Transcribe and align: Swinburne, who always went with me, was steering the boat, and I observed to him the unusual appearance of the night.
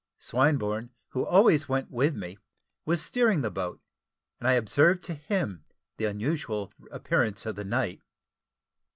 Swinburne, 0.17 0.89
who 1.09 1.23
always 1.23 1.69
went 1.69 1.91
with 1.91 2.15
me, 2.15 2.39
was 2.85 3.03
steering 3.03 3.41
the 3.41 3.51
boat, 3.51 3.79
and 4.39 4.47
I 4.49 4.53
observed 4.53 5.03
to 5.03 5.13
him 5.13 5.63
the 5.97 6.05
unusual 6.05 6.73
appearance 6.89 7.45
of 7.45 7.55
the 7.55 7.65
night. 7.65 8.01